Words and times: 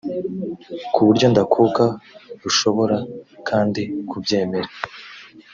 ku 0.93 0.99
buryo 1.07 1.25
ndakuka 1.33 1.83
rushobora 2.41 2.97
kandi 3.47 3.81
kubyemera 4.09 4.69